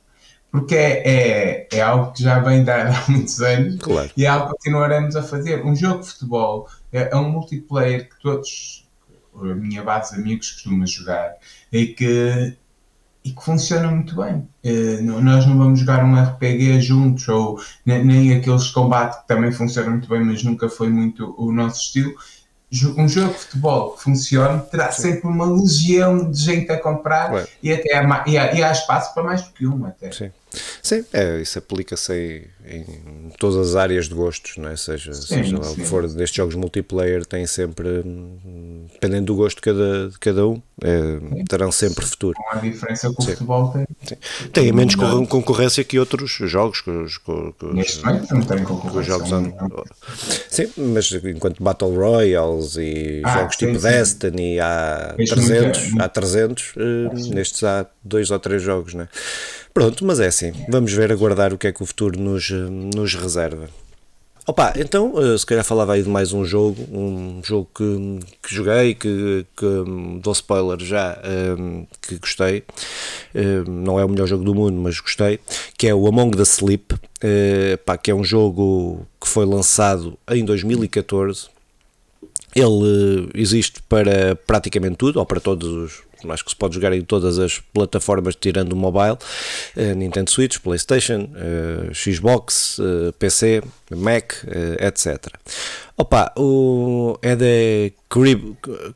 [0.51, 4.11] Porque é, é, é algo que já vem dar há muitos anos claro.
[4.15, 5.65] e é algo que continuaremos a fazer.
[5.65, 8.87] Um jogo de futebol é, é um multiplayer que todos,
[9.35, 11.35] a minha base de amigos, costuma jogar
[11.71, 12.55] e que
[13.23, 14.47] e que funciona muito bem.
[14.63, 19.27] Uh, nós não vamos jogar um RPG juntos ou nem, nem aqueles de combate que
[19.27, 22.13] também funcionam muito bem, mas nunca foi muito o nosso estilo.
[22.97, 25.01] Um jogo de futebol que funcione terá Sim.
[25.03, 29.13] sempre uma legião de gente a comprar e, até há, e, há, e há espaço
[29.13, 30.12] para mais do que um até.
[30.12, 30.31] Sim.
[30.81, 32.85] Sim, é, isso aplica-se em
[33.39, 34.75] todas as áreas de gostos, não é?
[34.75, 38.03] seja, sim, seja lá o que for destes jogos multiplayer, tem sempre,
[38.93, 42.35] dependendo do gosto de cada, de cada um, é, terão sempre futuro.
[42.35, 43.85] Com a diferença que o futebol tem.
[44.03, 44.15] Sim.
[44.51, 45.25] Tem menos não.
[45.25, 46.81] concorrência que outros jogos.
[46.81, 49.03] Que, que, Neste momento não tem concorrência.
[49.03, 49.29] Jogos
[50.49, 53.87] Sim, mas enquanto Battle Royales e ah, jogos sim, tipo sim.
[53.87, 59.09] Destiny há 300, há 300 ah, nestes há dois ou três jogos, não é?
[59.73, 60.53] Pronto, mas é assim.
[60.69, 63.69] Vamos ver, aguardar o que é que o futuro nos, nos reserva.
[64.45, 68.53] Opa, então, eh, se calhar falava aí de mais um jogo, um jogo que, que
[68.53, 69.65] joguei, que, que
[70.21, 71.17] dou spoiler já,
[71.57, 72.62] um, que gostei,
[73.65, 75.39] não é o melhor jogo do mundo, mas gostei,
[75.77, 76.93] que é o Among the Sleep,
[78.03, 81.47] que é um jogo que foi lançado em 2014,
[82.53, 87.01] ele existe para praticamente tudo, ou para todos os acho que se pode jogar em
[87.01, 89.17] todas as plataformas tirando o mobile,
[89.77, 94.33] uh, Nintendo Switch, Playstation, uh, Xbox, eh, PC, Mac,
[94.79, 95.27] etc.
[95.95, 97.45] Opa, o, é da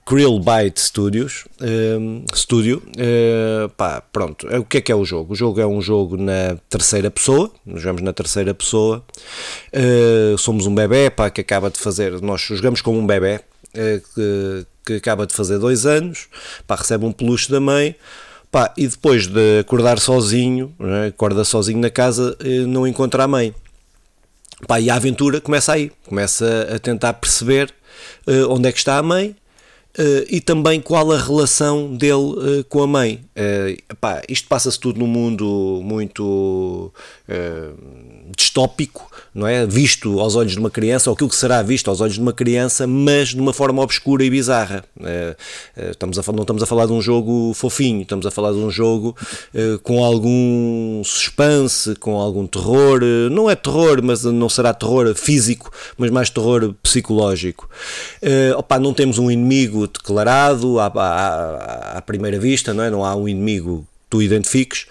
[0.03, 5.33] Krill Byte Studios, um, Studio, uh, pá, pronto, o que é que é o jogo?
[5.33, 9.03] O jogo é um jogo na terceira pessoa, nós jogamos na terceira pessoa,
[9.73, 13.41] uh, somos um bebê, pá, que acaba de fazer, nós jogamos como um bebê,
[13.75, 16.27] uh, que, que acaba de fazer dois anos,
[16.65, 17.93] pá, recebe um peluche da mãe,
[18.49, 21.07] pá, e depois de acordar sozinho, é?
[21.07, 23.53] acorda sozinho na casa, eh, não encontra a mãe.
[24.65, 27.71] Pá, e a aventura começa aí, começa a tentar perceber
[28.25, 29.35] uh, onde é que está a mãe,
[29.99, 33.19] Uh, e também qual a relação dele uh, com a mãe.
[33.35, 36.93] Uh, epá, isto passa-se tudo num mundo muito
[38.35, 39.65] distópico, não é?
[39.65, 42.33] Visto aos olhos de uma criança, ou aquilo que será visto aos olhos de uma
[42.33, 44.83] criança, mas de uma forma obscura e bizarra.
[45.91, 48.69] estamos a, não estamos a falar de um jogo fofinho, estamos a falar de um
[48.69, 49.15] jogo
[49.83, 53.01] com algum suspense, com algum terror.
[53.31, 57.69] não é terror, mas não será terror físico, mas mais terror psicológico.
[58.57, 62.89] opa, não temos um inimigo declarado à, à, à, primeira vista, não é?
[62.89, 64.85] Não há um inimigo tu identifiques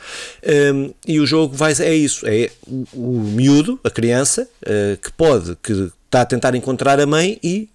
[0.74, 5.12] um, e o jogo vai é isso, é o, o miúdo, a criança, uh, que
[5.12, 7.68] pode, que está a tentar encontrar a mãe e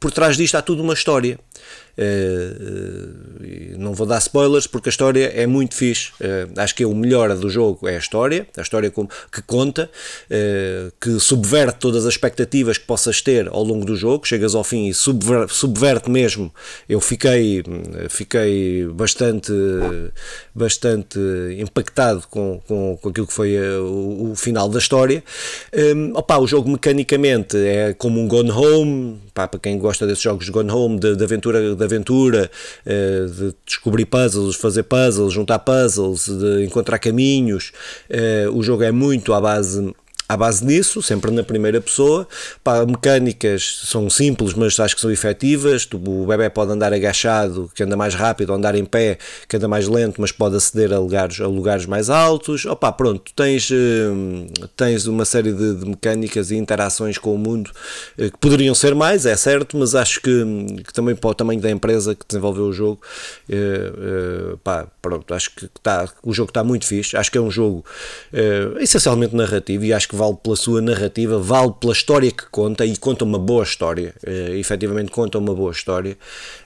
[0.00, 1.38] por trás disto há tudo uma história.
[1.98, 6.12] Uh, não vou dar spoilers porque a história é muito fixe.
[6.20, 9.90] Uh, acho que é o melhor do jogo é a história, a história que conta,
[11.00, 14.26] que subverte todas as expectativas que possas ter ao longo do jogo.
[14.26, 16.52] Chegas ao fim e subverte, subverte mesmo.
[16.88, 17.62] Eu fiquei,
[18.08, 19.52] fiquei bastante,
[20.54, 21.18] bastante
[21.58, 25.22] impactado com, com, com aquilo que foi o, o final da história.
[25.74, 30.22] Um, opa, o jogo mecanicamente é como um Gone Home, pá, para quem gosta desses
[30.22, 31.76] jogos de Gone Home, de, de aventura.
[31.76, 32.50] De aventura,
[32.84, 37.70] eh, de descobrir puzzles, fazer puzzles, juntar puzzles, de encontrar caminhos.
[38.10, 39.94] Eh, o jogo é muito à base
[40.28, 42.28] à base disso, sempre na primeira pessoa.
[42.62, 45.88] Pá, mecânicas são simples, mas acho que são efetivas.
[45.90, 49.16] O bebê pode andar agachado, que anda mais rápido, ou andar em pé,
[49.48, 52.66] que anda mais lento, mas pode aceder a lugares, a lugares mais altos.
[52.66, 57.70] Opa, pronto, tens, eh, tens uma série de, de mecânicas e interações com o mundo
[58.18, 60.44] eh, que poderiam ser mais, é certo, mas acho que,
[60.84, 63.00] que também para o tamanho da empresa que desenvolveu o jogo,
[63.48, 67.16] eh, pá, pronto, acho que tá, o jogo está muito fixe.
[67.16, 67.82] Acho que é um jogo
[68.78, 72.96] essencialmente narrativo e acho que vale pela sua narrativa, vale pela história que conta e
[72.96, 76.18] conta uma boa história, uh, efetivamente conta uma boa história.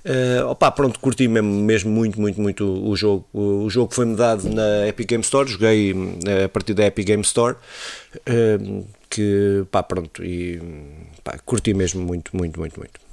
[0.05, 3.27] Uh, opa, pronto, curti mesmo, mesmo muito, muito, muito o jogo.
[3.33, 7.07] O, o jogo foi-me dado na Epic Game Store, joguei uh, a partir da Epic
[7.07, 7.57] Game Store,
[8.17, 10.61] uh, que pá, pronto, e
[11.23, 13.12] pá, curti mesmo muito, muito, muito, muito.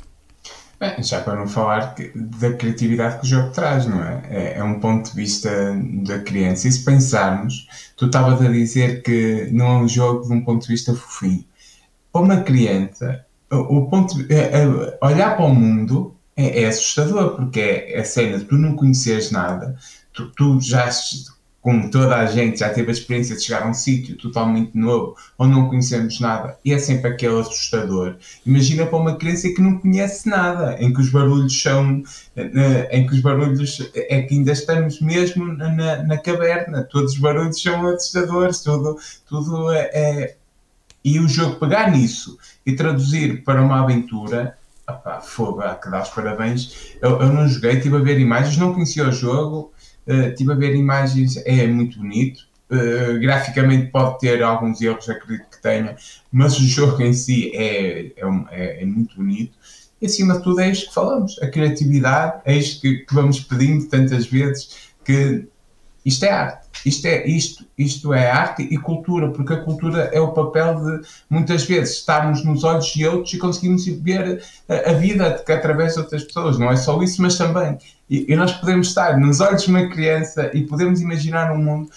[0.80, 4.24] Bem, já para não falar da criatividade que o jogo traz, não é?
[4.30, 4.58] é?
[4.60, 4.64] é?
[4.64, 5.50] um ponto de vista
[6.06, 6.70] da criança.
[6.70, 10.62] E se pensarmos, tu estavas a dizer que não é um jogo de um ponto
[10.62, 11.44] de vista fofinho.
[12.14, 17.60] Para uma criança, o, ponto é, é, olhar para o mundo é, é assustador, porque
[17.60, 19.76] é a cena de tu não conheceres nada,
[20.14, 20.90] tu, tu já
[21.70, 25.16] como toda a gente já teve a experiência de chegar a um sítio totalmente novo,
[25.38, 28.16] onde não conhecemos nada, e é sempre aquele assustador.
[28.44, 32.02] Imagina para uma criança que não conhece nada, em que os barulhos são,
[32.90, 37.62] em que os barulhos, é que ainda estamos mesmo na, na caverna, todos os barulhos
[37.62, 40.36] são assustadores, tudo, tudo é, é...
[41.06, 46.02] E o jogo pegar nisso e traduzir para uma aventura, opá, fogo, há que dar
[46.02, 46.96] os parabéns.
[47.00, 49.72] Eu, eu não joguei, estive a ver imagens, não conhecia o jogo,
[50.10, 52.50] Uh, estive a ver imagens, é muito bonito.
[52.72, 55.96] Uh, graficamente pode ter alguns erros, acredito que tenha,
[56.32, 58.14] mas o jogo em si é, é,
[58.52, 59.58] é, é muito bonito.
[60.02, 63.40] E acima de tudo é isto que falamos, a criatividade, é isto que, que vamos
[63.42, 65.48] pedindo tantas vezes, que
[66.06, 70.20] isto é arte, isto é, isto, isto é arte e cultura, porque a cultura é
[70.20, 74.94] o papel de muitas vezes estarmos nos olhos de outros e conseguimos ver a, a
[74.94, 76.58] vida através de outras pessoas.
[76.58, 77.78] Não é só isso, mas também.
[78.10, 81.92] E, e, nós podemos estar nos olhos de uma criança e podemos imaginar um mundo,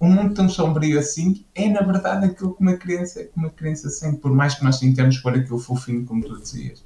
[0.00, 3.88] um mundo tão sombrio assim, é na verdade aquilo que uma criança, que uma criança
[3.90, 6.80] sente, por mais que nós tentemos pôr aquilo fofinho, como tu dizias.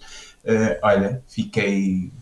[0.45, 2.13] Uh, olha, fiquei.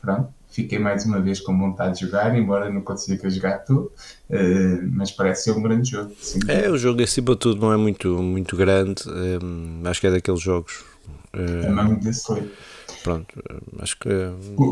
[0.00, 3.90] Pronto fiquei mais uma vez com vontade de jogar, embora não consiga jogar tudo,
[4.30, 6.12] uh, mas parece ser um grande jogo.
[6.20, 6.38] Sim.
[6.46, 10.10] É, o jogo acima de tudo não é muito, muito grande, um, acho que é
[10.12, 10.84] daqueles jogos.
[11.34, 12.50] Uh, desse foi.
[13.02, 13.26] Pronto,
[13.80, 14.08] acho que.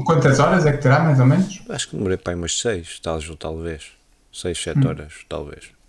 [0.07, 1.61] Quantas horas é que terá, mais ou menos?
[1.69, 3.01] Acho que demorei para aí umas 6,
[3.39, 3.91] talvez.
[4.33, 4.89] 6, 7 hum.
[4.89, 5.82] horas, talvez.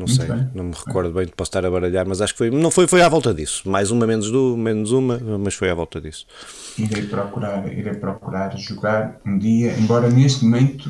[0.00, 0.50] Não Muito sei, bem.
[0.54, 3.02] não me recordo bem, posso estar a baralhar, mas acho que foi, não foi, foi
[3.02, 3.68] à volta disso.
[3.68, 6.26] Mais uma, menos, do, menos uma, mas foi à volta disso.
[6.78, 10.88] Irei procurar, irei procurar jogar um dia, embora neste momento,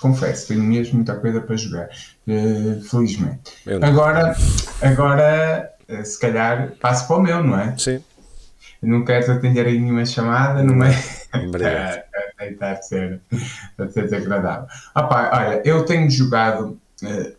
[0.00, 1.88] confesso, tenho mesmo muita coisa para jogar,
[2.28, 3.50] uh, felizmente.
[3.82, 4.36] Agora,
[4.80, 7.76] agora, uh, se calhar, passo para o meu, não é?
[7.76, 8.00] Sim.
[8.80, 10.94] Não queres atender aí nenhuma chamada, não é?
[11.34, 12.04] Obrigado.
[12.38, 13.20] tentar ser,
[13.90, 14.66] ser desagradável.
[14.94, 16.78] Opa, olha, eu tenho jogado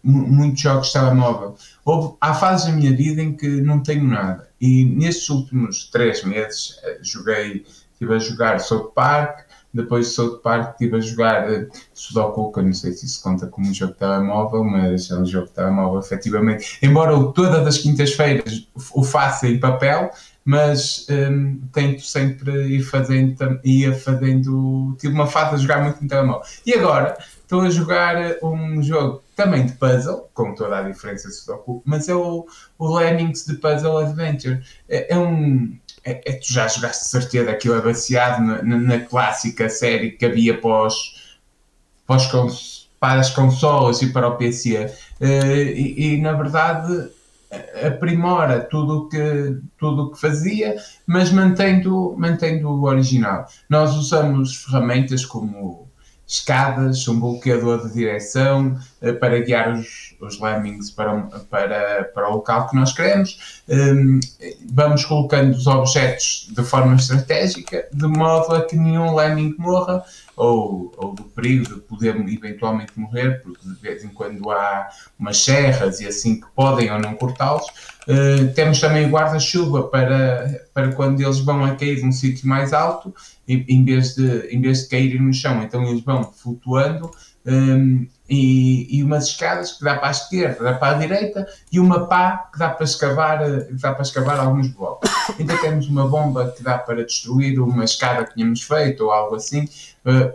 [0.04, 1.56] muitos jogos de telemóvel.
[1.84, 4.50] Houve, há fases da minha vida em que não tenho nada.
[4.60, 10.38] E nestes últimos três meses uh, joguei, estive a jogar South Park, depois de South
[10.38, 13.74] Park estive a jogar uh, Sudoku, que eu não sei se isso conta como um
[13.74, 16.78] jogo de telemóvel, mas é um jogo de telemóvel efetivamente.
[16.82, 20.12] Embora todas as quintas-feiras o faça em papel,
[20.46, 26.08] mas um, tento sempre ir fazendo, ia fazendo, tive uma fase a jogar muito no
[26.08, 26.44] telemóvel.
[26.66, 31.82] E agora estou a jogar um jogo também de puzzle, com toda a diferença Sudoku,
[31.86, 32.46] mas é o,
[32.78, 34.62] o Lemmings de Puzzle Adventure.
[34.90, 35.78] É, é um.
[36.04, 40.26] É, é, tu já jogaste certeza, aquilo é baseado na, na, na clássica série que
[40.26, 40.96] havia pós,
[42.06, 42.28] pós
[43.00, 44.92] para as consolas e para o PC.
[45.20, 47.10] Uh, e, e, na verdade
[47.86, 53.48] aprimora tudo que, tudo que fazia, mas mantendo, mantendo o original.
[53.70, 55.85] Nós usamos ferramentas como
[56.28, 58.78] escadas, um bloqueador de direção
[59.14, 63.62] para guiar os, os lemmings para, para, para o local que nós queremos.
[63.68, 64.20] Um,
[64.72, 70.04] vamos colocando os objetos de forma estratégica, de modo a que nenhum lemming morra
[70.36, 75.38] ou, ou do perigo de poder eventualmente morrer, porque de vez em quando há umas
[75.38, 77.66] serras e assim que podem ou não cortá-los.
[78.08, 83.14] Uh, temos também guarda-chuva para, para quando eles vão a cair num sítio mais alto,
[83.48, 87.10] em vez, de, em vez de caírem no chão, então eles vão flutuando.
[87.46, 91.80] Um, e, e, umas escadas que dá para a esquerda, dá para a direita e
[91.80, 95.12] uma pá que dá para escavar, que dá para escavar alguns blocos.
[95.40, 99.36] Ainda temos uma bomba que dá para destruir uma escada que tínhamos feito ou algo
[99.36, 99.70] assim.
[100.04, 100.34] Uh,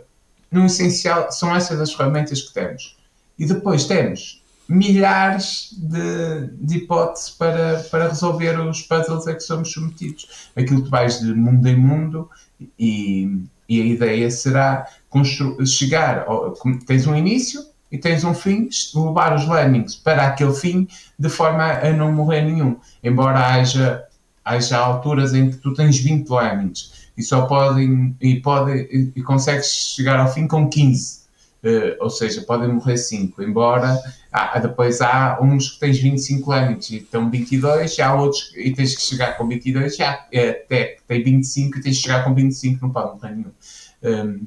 [0.53, 2.97] no essencial, são essas as ferramentas que temos.
[3.39, 9.73] E depois temos milhares de, de hipóteses para, para resolver os puzzles a que somos
[9.73, 10.51] submetidos.
[10.55, 12.31] Aquilo que vais de mundo em mundo
[12.79, 14.87] e, e a ideia será
[15.67, 16.55] chegar, ao,
[16.87, 21.65] tens um início e tens um fim, levar os lemmings para aquele fim de forma
[21.65, 22.77] a não morrer nenhum.
[23.03, 24.05] Embora haja,
[24.45, 29.23] haja alturas em que tu tens 20 lemmings e só podem e, pode, e, e
[29.23, 31.21] consegues chegar ao fim com 15
[31.63, 33.95] Uh, ou seja, podem morrer 5, embora
[34.33, 38.73] ah, depois há uns que tens 25 anos e estão 22, e há outros e
[38.73, 42.25] tens que chegar com 22, já é, até que tem 25 e tens que chegar
[42.25, 43.51] com 25, não pode morrer nenhum.
[44.03, 44.47] Um,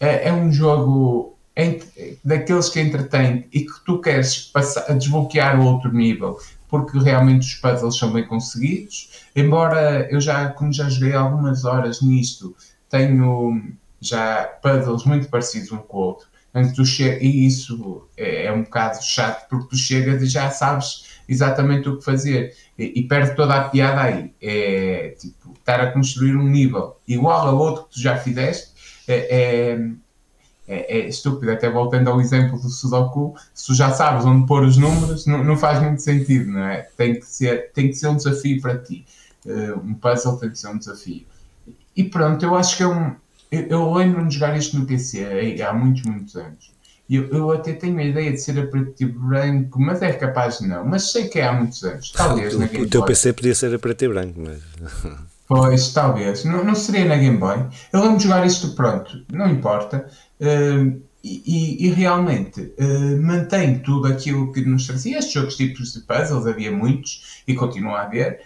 [0.00, 5.64] é, é, um jogo entre, daqueles que entretém e que tu queres passar, desbloquear o
[5.64, 11.12] outro nível, porque realmente os puzzles são bem conseguidos, embora eu já, como já joguei
[11.12, 12.56] algumas horas nisto,
[12.88, 13.62] tenho
[14.00, 16.30] já puzzles muito parecidos um com o outro.
[16.52, 21.98] E isso é, é, um bocado chato porque tu chegas e já sabes exatamente o
[21.98, 24.34] que fazer e, e perde toda a piada aí.
[24.42, 28.70] É tipo estar a construir um nível igual ao outro que tu já fizeste
[29.12, 29.90] é, é,
[30.68, 31.52] é, é estúpido.
[31.52, 35.44] Até voltando ao exemplo do Sudoku, se tu já sabes onde pôr os números, não,
[35.44, 36.88] não faz muito sentido, não é?
[36.96, 39.04] Tem que ser, tem que ser um desafio para ti.
[39.44, 41.24] Uh, um puzzle tem que ser um desafio.
[41.96, 43.14] E pronto, eu acho que é um
[43.50, 46.72] eu, eu lembro-me de jogar isto no PC há muitos, muitos anos.
[47.10, 50.60] Eu, eu até tenho a ideia de ser a preto e branco, mas é capaz
[50.60, 50.86] de não.
[50.86, 52.12] Mas sei que é há muitos anos.
[52.12, 53.08] Talvez na Game O teu Boy.
[53.08, 54.60] PC podia ser a preto e branco, mas.
[55.48, 56.44] Pois, talvez.
[56.44, 57.66] Não, não seria na Game Boy.
[57.92, 60.06] Eu lembro de jogar isto pronto, não importa.
[60.40, 65.18] Uh, e, e, realmente uh, mantém tudo aquilo que nos trazia.
[65.18, 68.42] Estes jogos tipos de puzzles, havia muitos e continua a haver.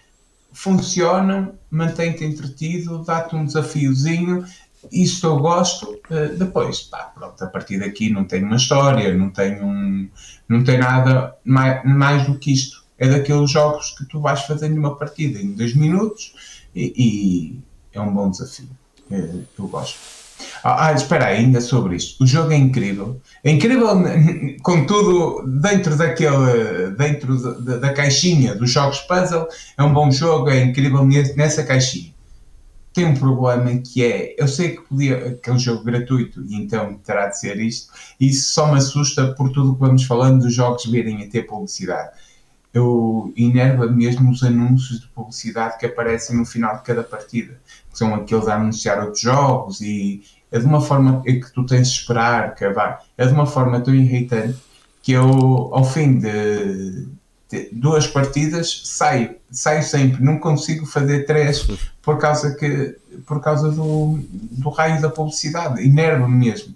[0.50, 4.46] Funcionam, mantém-te entretido, dá-te um desafiozinho
[4.92, 6.00] isso eu gosto.
[6.10, 10.08] Uh, depois, pá, pronto, a partir daqui não tem uma história, não tem, um,
[10.48, 12.84] não tem nada mais, mais do que isto.
[12.98, 16.34] É daqueles jogos que tu vais fazendo uma partida em dois minutos
[16.74, 17.58] e, e
[17.92, 18.68] é um bom desafio.
[19.10, 19.98] Uh, eu gosto.
[20.62, 22.22] Ah, ah, espera aí, ainda sobre isto.
[22.22, 23.20] O jogo é incrível.
[23.42, 23.88] É incrível,
[24.62, 30.62] contudo, dentro daquele, dentro da, da caixinha dos jogos puzzle, é um bom jogo, é
[30.62, 31.04] incrível
[31.36, 32.13] nessa caixinha
[32.94, 36.54] tem um problema que é, eu sei que podia, que é um jogo gratuito e
[36.54, 40.04] então terá de ser isto, e isso só me assusta por tudo o que vamos
[40.04, 42.10] falando dos jogos virem a ter publicidade.
[42.72, 47.98] Eu enerva mesmo os anúncios de publicidade que aparecem no final de cada partida, que
[47.98, 51.98] são aqueles a anunciar outros jogos e é de uma forma que tu tens de
[51.98, 54.56] esperar, que vai, é de uma forma tão irritante
[55.02, 55.28] que eu,
[55.72, 57.08] ao fim de,
[57.72, 61.66] duas partidas, saio, saio sempre, não consigo fazer três
[62.02, 66.74] por causa, que, por causa do, do raio da publicidade, enerva-me mesmo.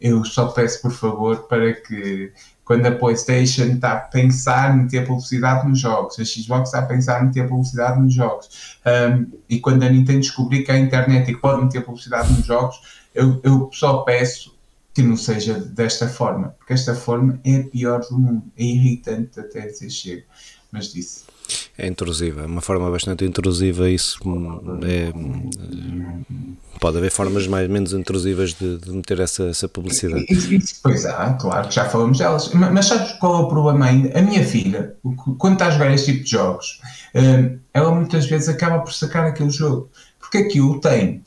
[0.00, 2.32] Eu só peço, por favor, para que
[2.64, 6.86] quando a PlayStation está a pensar em meter publicidade nos jogos, a Xbox está a
[6.86, 11.30] pensar em meter publicidade nos jogos, um, e quando a Nintendo descobrir que a internet
[11.30, 12.76] e que pode meter publicidade nos jogos,
[13.14, 14.57] eu, eu só peço
[14.98, 19.38] que não seja desta forma, porque esta forma é a pior do mundo, é irritante
[19.38, 20.24] até dizer chega.
[20.72, 21.22] mas disse.
[21.78, 23.88] É intrusiva, é uma forma bastante intrusiva.
[23.88, 24.18] Isso
[24.82, 25.12] é,
[26.80, 30.26] pode haver formas mais menos intrusivas de, de meter essa, essa publicidade.
[30.82, 32.52] pois há, claro que já falamos delas.
[32.52, 34.18] Mas sabes qual é o problema ainda?
[34.18, 34.96] A minha filha,
[35.38, 36.80] quando está a jogar este tipo de jogos,
[37.14, 39.88] hum, ela muitas vezes acaba por sacar aquele jogo.
[40.18, 41.22] Porque aquilo tem.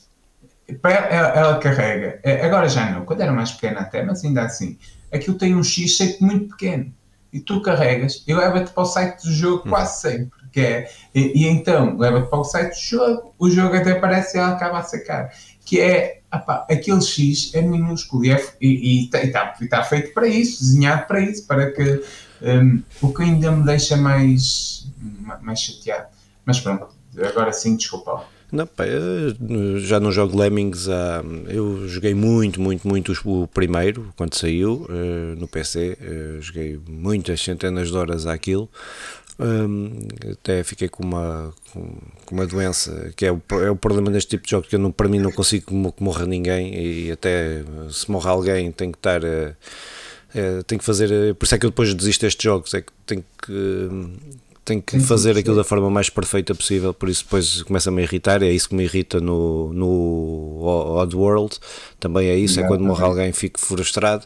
[0.82, 2.20] Ela, ela carrega.
[2.22, 4.78] É, agora já não, quando era mais pequena até, mas ainda assim.
[5.12, 6.92] Aquilo tem um X sempre muito pequeno.
[7.32, 11.42] E tu carregas e leva-te para o site do jogo quase sempre que é, e,
[11.42, 14.78] e então leva-te para o site do jogo, o jogo até aparece e ela acaba
[14.78, 15.32] a sacar,
[15.64, 21.06] que é, aquele X é minúsculo e está e tá, tá feito para isso, desenhado
[21.06, 22.04] para isso, para que
[22.42, 24.86] um, o que ainda me deixa mais,
[25.40, 26.08] mais chateado.
[26.44, 28.24] Mas pronto, agora sim, desculpa.
[28.52, 28.84] Não, pá,
[29.78, 35.40] já não jogo Lemmings há, eu joguei muito, muito, muito o primeiro quando saiu uh,
[35.40, 38.68] no PC, eh, joguei muitas centenas de horas àquilo.
[39.38, 41.96] Um, até fiquei com uma, com,
[42.30, 44.92] uma doença que é o, é o problema deste tipo de jogos que eu não,
[44.92, 49.24] para mim não consigo que morra ninguém e até se morre alguém tem que estar
[49.24, 52.92] uh, tem que fazer, por isso é que eu depois desisto destes jogos, é que
[53.06, 53.52] tenho que
[54.64, 58.42] tenho que fazer aquilo da forma mais perfeita possível, por isso depois começa-me a irritar,
[58.42, 60.64] é isso que me irrita no, no
[60.96, 61.58] Odd World,
[61.98, 64.24] também é isso, é quando morre alguém fico frustrado,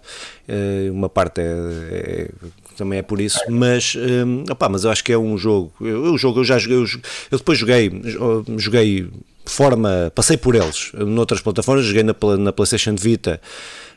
[0.49, 2.31] uh, uma parte é, é
[2.77, 6.13] também é por isso, mas, um, opá, mas eu acho que é um jogo, eu,
[6.13, 6.87] o jogo eu já joguei, eu,
[7.31, 7.91] eu depois joguei,
[8.59, 9.09] joguei
[9.47, 13.41] forma, passei por eles, noutras plataformas, joguei na, na Playstation Vita,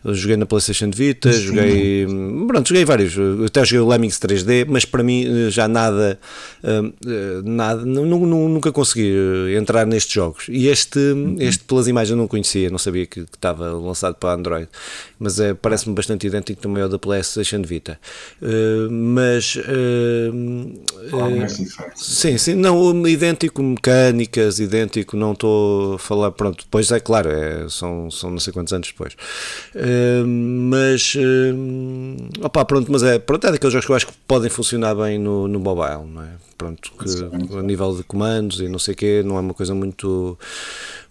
[0.05, 1.39] joguei na PlayStation Vita, Sim.
[1.39, 2.07] joguei.
[2.47, 3.15] Pronto, joguei vários.
[3.45, 6.19] Até joguei o Lemmings 3D, mas para mim eh, já nada.
[6.63, 9.13] Eh, eh, nada nunca consegui
[9.57, 10.45] entrar nestes jogos.
[10.49, 11.35] E este, uhum.
[11.39, 14.69] este pelas imagens eu não conhecia, não sabia que, que estava lançado para Android.
[15.19, 17.99] Mas é, parece-me bastante idêntico também ao da PlayStation Vita.
[18.89, 19.57] mas.
[21.95, 26.31] sim, sim, não, idêntico, mecânicas, idêntico, não estou a falar.
[26.31, 29.15] Pronto, depois é claro, é, são, são não sei quantos anos depois
[30.25, 31.15] mas
[32.41, 35.17] opa, pronto, mas é, pronto, é daqueles jogos que eu acho que podem funcionar bem
[35.17, 36.29] no, no mobile, não é?
[36.57, 39.73] Pronto, que a nível de comandos e não sei o quê, não é uma coisa
[39.73, 40.37] muito,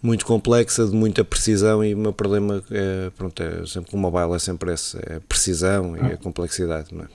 [0.01, 4.35] muito complexa, de muita precisão e o meu problema é, pronto, é sempre o mobile
[4.35, 7.07] é sempre essa, é a precisão e a complexidade, não é?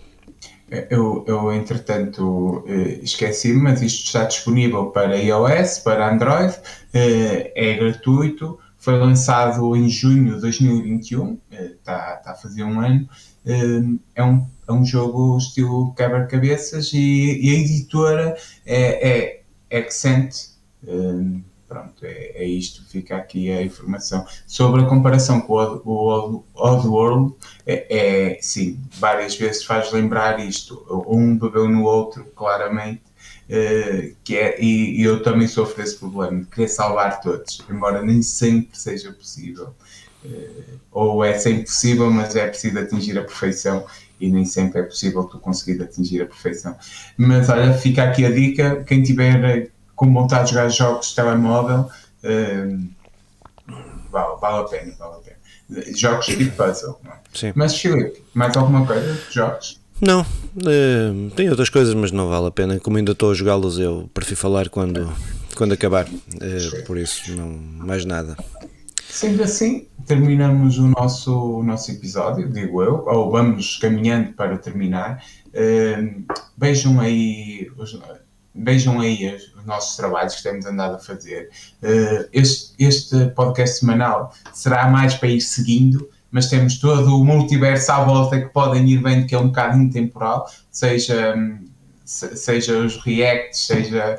[0.91, 6.55] Eu, eu, entretanto, eh, esqueci-me, mas isto está disponível para iOS, para Android,
[6.93, 13.09] eh, é gratuito foi lançado em junho de 2021, está, está a fazer um ano.
[13.47, 13.81] Eh,
[14.15, 20.35] é um, é um jogo estilo quebra-cabeças e, e, a editora é, é Accent.
[20.87, 24.27] Eh, pronto, é, é, isto, fica aqui a informação.
[24.47, 25.55] Sobre a comparação com
[25.87, 27.35] o Oddworld,
[27.67, 30.85] é, é, sim, várias vezes faz lembrar isto.
[31.09, 33.01] Um bebeu no outro, claramente.
[33.45, 38.03] Uh, que é, e, e, eu também sofro desse problema de querer salvar todos, embora
[38.03, 39.75] nem sempre seja possível.
[40.25, 43.85] Uh, ou é sempre possível, mas é preciso atingir a perfeição
[44.19, 46.75] e nem sempre é possível tu conseguir atingir a perfeição.
[47.19, 51.91] Mas olha, fica aqui a dica: quem tiver com vontade de jogar jogos de telemóvel,
[52.25, 52.89] uh,
[54.11, 55.97] vale, vale a pena, vale a pena.
[55.97, 56.99] Jogos de puzzle.
[57.43, 57.53] É?
[57.55, 59.84] Mas Filipe, mais alguma coisa jogos?
[60.01, 62.81] Não, uh, tem outras coisas, mas não vale a pena.
[62.81, 65.13] Como ainda estou a jogá-los, eu prefiro falar quando,
[65.57, 66.07] quando acabar.
[66.09, 68.37] Uh, por isso, não mais nada.
[69.09, 75.25] Sendo assim, terminamos o nosso, o nosso episódio, digo eu, ou vamos caminhando para terminar.
[75.51, 76.25] Uh,
[76.59, 77.97] vejam aí os,
[78.53, 81.49] vejam aí os, os, nossos trabalhos que temos andado a fazer.
[81.81, 87.93] Uh, este, este podcast semanal será mais para ir seguindo mas temos todo o multiverso
[87.93, 91.33] à volta que podem ir vendo que é um bocado intemporal, seja,
[92.05, 94.19] seja os reacts, seja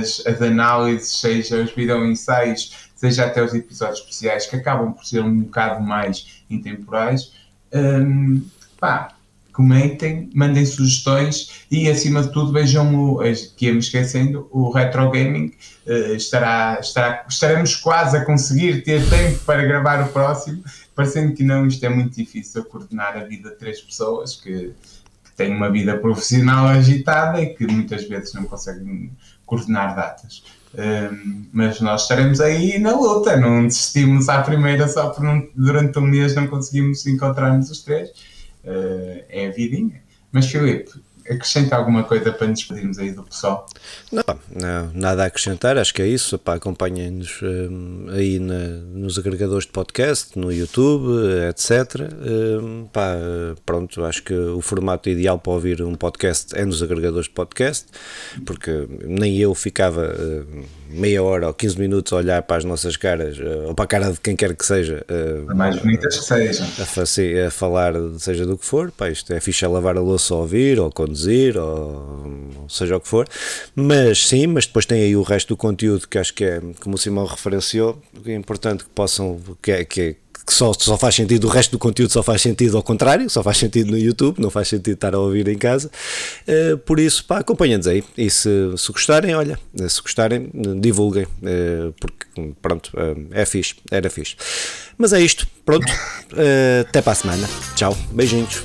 [0.00, 5.04] as, as análises, seja os vídeo ensaios, seja até os episódios especiais que acabam por
[5.04, 7.32] ser um bocado mais intemporais.
[7.70, 8.42] Um,
[8.80, 9.08] pá,
[9.52, 13.20] comentem, mandem sugestões e acima de tudo vejam o,
[13.58, 15.52] que me esquecendo, o Retro Gaming
[15.86, 20.64] uh, estará, estará, estaremos quase a conseguir ter tempo para gravar o próximo
[20.96, 24.72] parecendo que não, isto é muito difícil coordenar a vida de três pessoas que,
[25.22, 29.12] que têm uma vida profissional agitada e que muitas vezes não conseguem
[29.44, 30.42] coordenar datas.
[30.74, 35.98] Um, mas nós estaremos aí na luta, não desistimos à primeira só por não, durante
[35.98, 38.08] um mês não conseguimos encontrar-nos os três.
[38.64, 40.02] Uh, é a vidinha.
[40.32, 40.90] Mas Filipe,
[41.30, 43.66] acrescenta alguma coisa para nos despedirmos aí do pessoal?
[44.10, 44.24] Não,
[44.54, 46.40] não, nada a acrescentar, acho que é isso.
[46.44, 51.08] Acompanhem-nos um, aí na, nos agregadores de podcast, no YouTube,
[51.48, 52.10] etc.
[52.62, 53.14] Um, pá,
[53.64, 57.86] pronto, acho que o formato ideal para ouvir um podcast é nos agregadores de podcast,
[58.44, 62.96] porque nem eu ficava uh, meia hora ou 15 minutos a olhar para as nossas
[62.96, 65.04] caras, uh, ou para a cara de quem quer que seja.
[65.10, 66.66] Uh, mais bonitas que sejam.
[66.78, 70.34] A, a, falar, seja do que for, pá, isto é fixe a lavar a louça
[70.34, 73.26] a ouvir, ou conduzir, ou seja o que for.
[73.74, 76.94] Mas sim, mas depois tem aí o resto do conteúdo que acho que é, como
[76.94, 80.14] o Simão referenciou, é importante que possam, que é, que é
[80.46, 83.42] que só, só faz sentido, o resto do conteúdo só faz sentido ao contrário, só
[83.42, 85.90] faz sentido no YouTube, não faz sentido estar a ouvir em casa.
[86.46, 88.04] Uh, por isso, pá, acompanhem-nos aí.
[88.16, 89.58] E se, se gostarem, olha,
[89.88, 90.48] se gostarem,
[90.80, 94.36] divulguem, uh, porque pronto, uh, é fixe, era fixe.
[94.96, 95.92] Mas é isto, pronto,
[96.88, 97.48] até para a semana.
[97.74, 98.62] Tchau, beijinhos.